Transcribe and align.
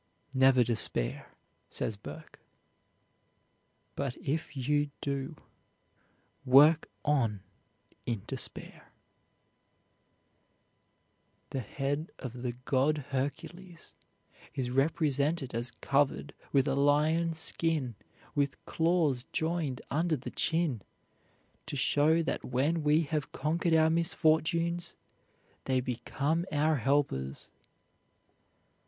"Never 0.33 0.63
despair," 0.63 1.29
says 1.69 1.95
Burke; 1.95 2.39
"but 3.95 4.17
if 4.17 4.57
you 4.57 4.89
do, 4.99 5.35
work 6.43 6.89
on 7.05 7.41
in 8.07 8.23
despair." 8.25 8.91
The 11.51 11.59
head 11.59 12.11
of 12.17 12.41
the 12.41 12.53
god 12.65 13.05
Hercules 13.09 13.93
is 14.55 14.71
represented 14.71 15.53
as 15.53 15.69
covered 15.69 16.33
with 16.51 16.67
a 16.67 16.73
lion's 16.73 17.37
skin 17.37 17.93
with 18.33 18.65
claws 18.65 19.25
joined 19.31 19.81
under 19.91 20.15
the 20.17 20.31
chin, 20.31 20.81
to 21.67 21.75
show 21.75 22.23
that 22.23 22.43
when 22.43 22.81
we 22.81 23.03
have 23.03 23.31
conquered 23.31 23.75
our 23.75 23.91
misfortunes, 23.91 24.95
they 25.65 25.79
become 25.79 26.43
our 26.51 26.77
helpers. 26.77 27.51